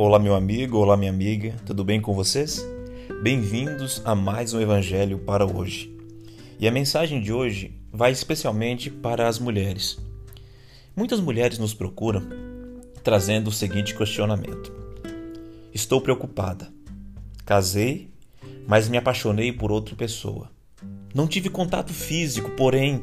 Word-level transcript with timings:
Olá, 0.00 0.16
meu 0.16 0.36
amigo, 0.36 0.78
olá, 0.78 0.96
minha 0.96 1.10
amiga, 1.10 1.56
tudo 1.66 1.82
bem 1.82 2.00
com 2.00 2.14
vocês? 2.14 2.64
Bem-vindos 3.20 4.00
a 4.04 4.14
mais 4.14 4.54
um 4.54 4.60
Evangelho 4.60 5.18
para 5.18 5.44
hoje. 5.44 5.92
E 6.60 6.68
a 6.68 6.70
mensagem 6.70 7.20
de 7.20 7.32
hoje 7.32 7.72
vai 7.92 8.12
especialmente 8.12 8.90
para 8.90 9.26
as 9.26 9.40
mulheres. 9.40 9.98
Muitas 10.94 11.18
mulheres 11.18 11.58
nos 11.58 11.74
procuram 11.74 12.22
trazendo 13.02 13.48
o 13.48 13.52
seguinte 13.52 13.92
questionamento: 13.92 14.72
Estou 15.74 16.00
preocupada. 16.00 16.72
Casei, 17.44 18.08
mas 18.68 18.88
me 18.88 18.98
apaixonei 18.98 19.52
por 19.52 19.72
outra 19.72 19.96
pessoa. 19.96 20.48
Não 21.12 21.26
tive 21.26 21.50
contato 21.50 21.92
físico, 21.92 22.52
porém 22.52 23.00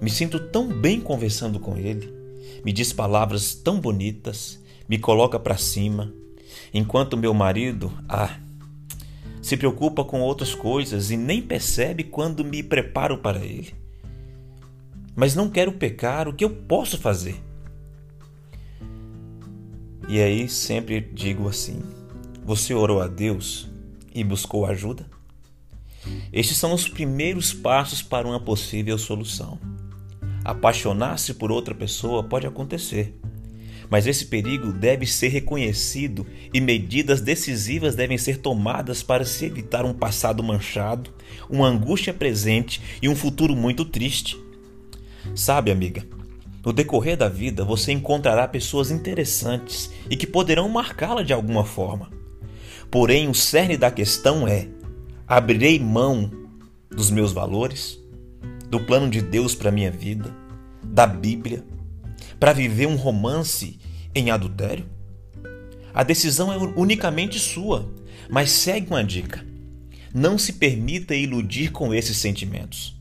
me 0.00 0.10
sinto 0.10 0.40
tão 0.40 0.66
bem 0.66 1.00
conversando 1.00 1.60
com 1.60 1.76
ele. 1.76 2.12
Me 2.64 2.72
diz 2.72 2.92
palavras 2.92 3.54
tão 3.54 3.78
bonitas, 3.78 4.60
me 4.88 4.98
coloca 4.98 5.38
para 5.38 5.56
cima, 5.56 6.12
enquanto 6.72 7.16
meu 7.16 7.34
marido, 7.34 7.92
ah, 8.08 8.36
se 9.40 9.56
preocupa 9.56 10.04
com 10.04 10.20
outras 10.20 10.54
coisas 10.54 11.10
e 11.10 11.16
nem 11.16 11.42
percebe 11.42 12.04
quando 12.04 12.44
me 12.44 12.62
preparo 12.62 13.18
para 13.18 13.44
ele. 13.44 13.74
Mas 15.14 15.34
não 15.34 15.50
quero 15.50 15.72
pecar, 15.72 16.28
o 16.28 16.32
que 16.32 16.44
eu 16.44 16.50
posso 16.50 16.96
fazer? 16.96 17.42
E 20.08 20.20
aí 20.20 20.48
sempre 20.48 21.00
digo 21.00 21.48
assim: 21.48 21.82
você 22.44 22.72
orou 22.72 23.00
a 23.00 23.06
Deus 23.06 23.68
e 24.14 24.24
buscou 24.24 24.66
ajuda? 24.66 25.06
Estes 26.32 26.56
são 26.56 26.72
os 26.72 26.88
primeiros 26.88 27.52
passos 27.52 28.02
para 28.02 28.26
uma 28.26 28.40
possível 28.40 28.98
solução. 28.98 29.58
Apaixonar-se 30.44 31.34
por 31.34 31.52
outra 31.52 31.74
pessoa 31.74 32.24
pode 32.24 32.46
acontecer, 32.46 33.16
mas 33.92 34.06
esse 34.06 34.24
perigo 34.24 34.72
deve 34.72 35.06
ser 35.06 35.28
reconhecido 35.28 36.26
e 36.50 36.62
medidas 36.62 37.20
decisivas 37.20 37.94
devem 37.94 38.16
ser 38.16 38.38
tomadas 38.38 39.02
para 39.02 39.22
se 39.22 39.44
evitar 39.44 39.84
um 39.84 39.92
passado 39.92 40.42
manchado, 40.42 41.10
uma 41.50 41.66
angústia 41.68 42.14
presente 42.14 42.80
e 43.02 43.08
um 43.10 43.14
futuro 43.14 43.54
muito 43.54 43.84
triste. 43.84 44.42
Sabe, 45.34 45.70
amiga, 45.70 46.06
no 46.64 46.72
decorrer 46.72 47.18
da 47.18 47.28
vida 47.28 47.66
você 47.66 47.92
encontrará 47.92 48.48
pessoas 48.48 48.90
interessantes 48.90 49.90
e 50.08 50.16
que 50.16 50.26
poderão 50.26 50.70
marcá-la 50.70 51.22
de 51.22 51.34
alguma 51.34 51.62
forma. 51.62 52.10
Porém, 52.90 53.28
o 53.28 53.34
cerne 53.34 53.76
da 53.76 53.90
questão 53.90 54.48
é: 54.48 54.68
abrirei 55.28 55.78
mão 55.78 56.30
dos 56.90 57.10
meus 57.10 57.30
valores, 57.30 58.00
do 58.70 58.80
plano 58.80 59.10
de 59.10 59.20
Deus 59.20 59.54
para 59.54 59.70
minha 59.70 59.90
vida, 59.90 60.34
da 60.82 61.06
Bíblia, 61.06 61.62
para 62.42 62.52
viver 62.52 62.88
um 62.88 62.96
romance 62.96 63.78
em 64.12 64.32
adultério? 64.32 64.84
A 65.94 66.02
decisão 66.02 66.52
é 66.52 66.56
unicamente 66.56 67.38
sua, 67.38 67.88
mas 68.28 68.50
segue 68.50 68.88
uma 68.88 69.04
dica. 69.04 69.46
Não 70.12 70.36
se 70.36 70.54
permita 70.54 71.14
iludir 71.14 71.70
com 71.70 71.94
esses 71.94 72.16
sentimentos. 72.16 73.00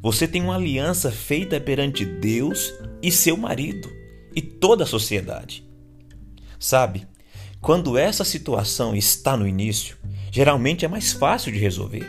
Você 0.00 0.26
tem 0.26 0.42
uma 0.42 0.56
aliança 0.56 1.12
feita 1.12 1.60
perante 1.60 2.04
Deus 2.04 2.74
e 3.00 3.12
seu 3.12 3.36
marido 3.36 3.88
e 4.34 4.42
toda 4.42 4.82
a 4.82 4.88
sociedade. 4.88 5.64
Sabe, 6.58 7.06
quando 7.60 7.96
essa 7.96 8.24
situação 8.24 8.96
está 8.96 9.36
no 9.36 9.46
início, 9.46 9.96
geralmente 10.32 10.84
é 10.84 10.88
mais 10.88 11.12
fácil 11.12 11.52
de 11.52 11.58
resolver. 11.60 12.04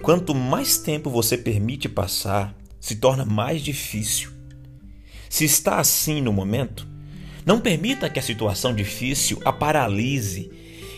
Quanto 0.00 0.32
mais 0.32 0.78
tempo 0.78 1.10
você 1.10 1.36
permite 1.36 1.88
passar, 1.88 2.54
se 2.78 2.94
torna 2.94 3.24
mais 3.24 3.60
difícil. 3.60 4.29
Se 5.30 5.44
está 5.44 5.78
assim 5.78 6.20
no 6.20 6.32
momento, 6.32 6.86
não 7.46 7.60
permita 7.60 8.10
que 8.10 8.18
a 8.18 8.22
situação 8.22 8.74
difícil 8.74 9.40
a 9.44 9.52
paralise 9.52 10.50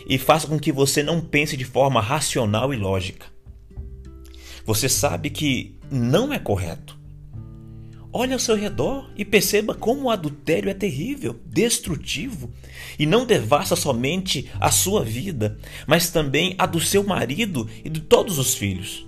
e 0.09 0.17
faça 0.17 0.47
com 0.47 0.59
que 0.59 0.71
você 0.71 1.03
não 1.03 1.21
pense 1.21 1.55
de 1.55 1.63
forma 1.63 2.01
racional 2.01 2.73
e 2.73 2.77
lógica. 2.77 3.27
Você 4.65 4.89
sabe 4.89 5.29
que 5.29 5.77
não 5.89 6.33
é 6.33 6.39
correto. 6.39 6.97
Olhe 8.11 8.33
ao 8.33 8.39
seu 8.39 8.55
redor 8.55 9.07
e 9.15 9.23
perceba 9.23 9.75
como 9.75 10.03
o 10.03 10.09
adultério 10.09 10.69
é 10.69 10.73
terrível, 10.73 11.39
destrutivo 11.45 12.51
e 12.97 13.05
não 13.05 13.25
devassa 13.27 13.75
somente 13.75 14.49
a 14.59 14.71
sua 14.71 15.03
vida, 15.03 15.59
mas 15.85 16.09
também 16.09 16.55
a 16.57 16.65
do 16.65 16.79
seu 16.81 17.03
marido 17.03 17.69
e 17.85 17.89
de 17.89 18.01
todos 18.01 18.39
os 18.39 18.55
filhos. 18.55 19.05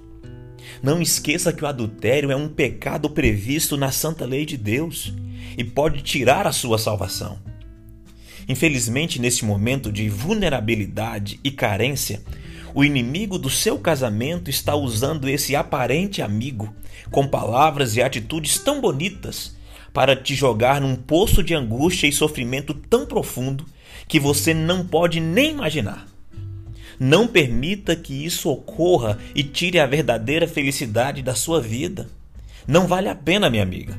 Não 0.82 1.02
esqueça 1.02 1.54
que 1.54 1.64
o 1.64 1.68
adultério 1.68 2.32
é 2.32 2.36
um 2.36 2.48
pecado 2.48 3.10
previsto 3.10 3.78
na 3.78 3.92
santa 3.92 4.26
lei 4.26 4.46
de 4.46 4.58
Deus 4.58 5.14
e 5.58 5.64
pode 5.64 6.02
tirar 6.02 6.46
a 6.46 6.52
sua 6.52 6.78
salvação. 6.78 7.40
Infelizmente, 8.48 9.20
nesse 9.20 9.44
momento 9.44 9.92
de 9.92 10.08
vulnerabilidade 10.08 11.40
e 11.44 11.50
carência, 11.50 12.22
o 12.74 12.84
inimigo 12.84 13.40
do 13.40 13.50
seu 13.50 13.80
casamento 13.80 14.50
está 14.50 14.76
usando 14.76 15.28
esse 15.30 15.56
aparente 15.56 16.22
amigo 16.22 16.74
com 17.10 17.28
palavras 17.28 17.96
e 17.96 18.02
atitudes 18.02 18.60
tão 18.60 18.82
bonitas 18.82 19.56
para 19.94 20.16
te 20.16 20.36
jogar 20.36 20.82
num 20.82 20.96
poço 20.96 21.42
de 21.42 21.56
angústia 21.56 22.08
e 22.08 22.12
sofrimento 22.12 22.74
tão 22.74 23.06
profundo 23.06 23.66
que 24.08 24.20
você 24.20 24.54
não 24.54 24.86
pode 24.86 25.20
nem 25.20 25.52
imaginar. 25.52 26.15
Não 27.00 27.28
permita 27.28 27.96
que 27.96 28.26
isso 28.26 28.50
ocorra 28.50 29.18
e 29.34 29.44
tire 29.44 29.80
a 29.80 29.86
verdadeira 29.86 30.48
felicidade 30.48 31.22
da 31.22 31.36
sua 31.36 31.62
vida. 31.62 32.08
Não 32.68 32.88
vale 32.88 33.10
a 33.10 33.16
pena, 33.16 33.50
minha 33.50 33.64
amiga. 33.64 33.98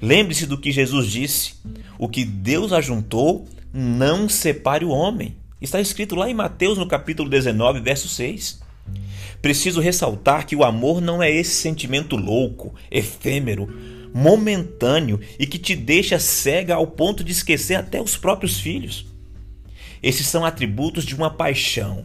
Lembre-se 0.00 0.46
do 0.46 0.58
que 0.58 0.72
Jesus 0.72 1.10
disse: 1.10 1.54
o 1.98 2.08
que 2.08 2.24
Deus 2.24 2.72
ajuntou, 2.72 3.46
não 3.72 4.28
separe 4.28 4.84
o 4.84 4.90
homem. 4.90 5.36
Está 5.60 5.80
escrito 5.80 6.14
lá 6.14 6.28
em 6.28 6.34
Mateus, 6.34 6.76
no 6.76 6.86
capítulo 6.86 7.28
19, 7.28 7.80
verso 7.80 8.08
6. 8.08 8.60
Preciso 9.40 9.80
ressaltar 9.80 10.46
que 10.46 10.56
o 10.56 10.64
amor 10.64 11.00
não 11.00 11.22
é 11.22 11.30
esse 11.30 11.54
sentimento 11.54 12.16
louco, 12.16 12.74
efêmero, 12.90 13.68
momentâneo 14.12 15.20
e 15.38 15.46
que 15.46 15.58
te 15.58 15.74
deixa 15.74 16.18
cega 16.18 16.74
ao 16.74 16.86
ponto 16.86 17.24
de 17.24 17.32
esquecer 17.32 17.74
até 17.74 18.00
os 18.00 18.16
próprios 18.16 18.58
filhos. 18.58 19.06
Esses 20.02 20.26
são 20.26 20.44
atributos 20.44 21.04
de 21.04 21.14
uma 21.14 21.30
paixão, 21.30 22.04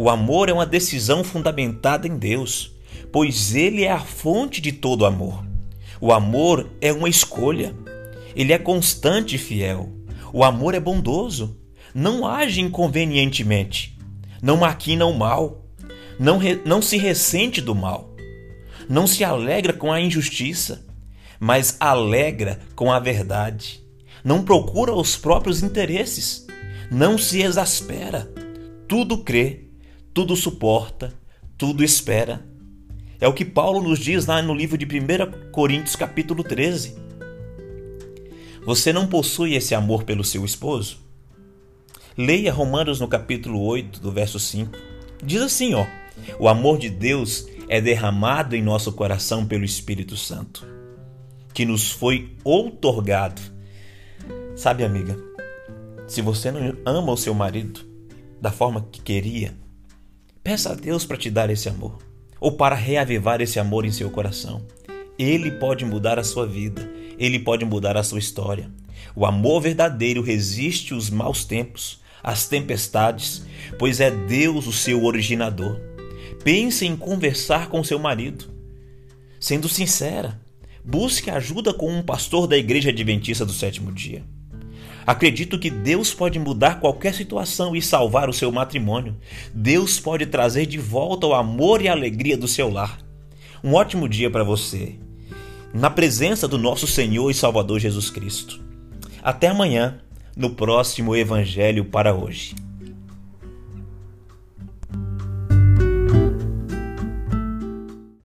o 0.00 0.08
amor 0.08 0.48
é 0.48 0.52
uma 0.54 0.64
decisão 0.64 1.22
fundamentada 1.22 2.08
em 2.08 2.16
Deus, 2.16 2.74
pois 3.12 3.54
Ele 3.54 3.84
é 3.84 3.92
a 3.92 4.00
fonte 4.00 4.58
de 4.58 4.72
todo 4.72 5.04
amor. 5.04 5.44
O 6.00 6.10
amor 6.10 6.70
é 6.80 6.90
uma 6.90 7.06
escolha. 7.06 7.76
Ele 8.34 8.50
é 8.50 8.56
constante 8.56 9.36
e 9.36 9.38
fiel. 9.38 9.92
O 10.32 10.42
amor 10.42 10.74
é 10.74 10.80
bondoso. 10.80 11.54
Não 11.94 12.26
age 12.26 12.62
inconvenientemente. 12.62 13.98
Não 14.40 14.56
maquina 14.56 15.04
o 15.04 15.12
mal. 15.12 15.66
Não, 16.18 16.38
re, 16.38 16.58
não 16.64 16.80
se 16.80 16.96
ressente 16.96 17.60
do 17.60 17.74
mal. 17.74 18.16
Não 18.88 19.06
se 19.06 19.22
alegra 19.22 19.74
com 19.74 19.92
a 19.92 20.00
injustiça, 20.00 20.82
mas 21.38 21.76
alegra 21.78 22.58
com 22.74 22.90
a 22.90 22.98
verdade. 22.98 23.84
Não 24.24 24.42
procura 24.44 24.94
os 24.94 25.14
próprios 25.14 25.62
interesses. 25.62 26.46
Não 26.90 27.18
se 27.18 27.42
exaspera. 27.42 28.32
Tudo 28.88 29.18
crê 29.18 29.68
tudo 30.12 30.34
suporta, 30.34 31.14
tudo 31.56 31.84
espera. 31.84 32.44
É 33.20 33.28
o 33.28 33.32
que 33.32 33.44
Paulo 33.44 33.82
nos 33.82 33.98
diz 33.98 34.26
lá 34.26 34.42
no 34.42 34.54
livro 34.54 34.76
de 34.76 34.84
1 34.84 35.50
Coríntios, 35.52 35.94
capítulo 35.94 36.42
13. 36.42 36.96
Você 38.64 38.92
não 38.92 39.06
possui 39.06 39.54
esse 39.54 39.74
amor 39.74 40.04
pelo 40.04 40.24
seu 40.24 40.44
esposo? 40.44 40.98
Leia 42.16 42.52
Romanos 42.52 42.98
no 42.98 43.08
capítulo 43.08 43.62
8, 43.62 44.00
do 44.00 44.10
verso 44.10 44.38
5. 44.38 44.72
Diz 45.22 45.42
assim, 45.42 45.74
ó: 45.74 45.86
O 46.38 46.48
amor 46.48 46.78
de 46.78 46.90
Deus 46.90 47.46
é 47.68 47.80
derramado 47.80 48.56
em 48.56 48.62
nosso 48.62 48.92
coração 48.92 49.46
pelo 49.46 49.64
Espírito 49.64 50.16
Santo, 50.16 50.66
que 51.54 51.64
nos 51.64 51.90
foi 51.90 52.36
outorgado. 52.42 53.40
Sabe, 54.56 54.82
amiga, 54.82 55.16
se 56.08 56.20
você 56.20 56.50
não 56.50 56.76
ama 56.84 57.12
o 57.12 57.16
seu 57.16 57.32
marido 57.32 57.80
da 58.40 58.50
forma 58.50 58.86
que 58.90 59.00
queria, 59.00 59.54
Peça 60.42 60.72
a 60.72 60.74
Deus 60.74 61.04
para 61.04 61.18
te 61.18 61.30
dar 61.30 61.50
esse 61.50 61.68
amor, 61.68 61.98
ou 62.40 62.52
para 62.52 62.74
reavivar 62.74 63.42
esse 63.42 63.60
amor 63.60 63.84
em 63.84 63.92
seu 63.92 64.10
coração. 64.10 64.66
Ele 65.18 65.50
pode 65.50 65.84
mudar 65.84 66.18
a 66.18 66.24
sua 66.24 66.46
vida, 66.46 66.90
ele 67.18 67.38
pode 67.38 67.64
mudar 67.66 67.94
a 67.96 68.02
sua 68.02 68.18
história. 68.18 68.70
O 69.14 69.26
amor 69.26 69.60
verdadeiro 69.60 70.22
resiste 70.22 70.94
os 70.94 71.10
maus 71.10 71.44
tempos, 71.44 72.00
as 72.22 72.48
tempestades, 72.48 73.44
pois 73.78 74.00
é 74.00 74.10
Deus 74.10 74.66
o 74.66 74.72
seu 74.72 75.04
originador. 75.04 75.78
Pense 76.42 76.86
em 76.86 76.96
conversar 76.96 77.68
com 77.68 77.84
seu 77.84 77.98
marido. 77.98 78.46
Sendo 79.38 79.68
sincera, 79.68 80.40
busque 80.82 81.30
ajuda 81.30 81.74
com 81.74 81.92
um 81.92 82.02
pastor 82.02 82.46
da 82.46 82.56
Igreja 82.56 82.88
Adventista 82.88 83.44
do 83.44 83.52
Sétimo 83.52 83.92
Dia. 83.92 84.24
Acredito 85.06 85.58
que 85.58 85.70
Deus 85.70 86.12
pode 86.12 86.38
mudar 86.38 86.80
qualquer 86.80 87.14
situação 87.14 87.74
e 87.74 87.82
salvar 87.82 88.28
o 88.28 88.32
seu 88.32 88.52
matrimônio. 88.52 89.16
Deus 89.52 89.98
pode 89.98 90.26
trazer 90.26 90.66
de 90.66 90.78
volta 90.78 91.26
o 91.26 91.34
amor 91.34 91.82
e 91.82 91.88
a 91.88 91.92
alegria 91.92 92.36
do 92.36 92.48
seu 92.48 92.70
lar. 92.70 92.98
Um 93.62 93.74
ótimo 93.74 94.08
dia 94.08 94.30
para 94.30 94.44
você, 94.44 94.94
na 95.72 95.90
presença 95.90 96.48
do 96.48 96.58
nosso 96.58 96.86
Senhor 96.86 97.30
e 97.30 97.34
Salvador 97.34 97.78
Jesus 97.78 98.10
Cristo. 98.10 98.60
Até 99.22 99.48
amanhã, 99.48 100.00
no 100.36 100.50
próximo 100.50 101.14
Evangelho 101.14 101.84
para 101.84 102.14
hoje. 102.14 102.54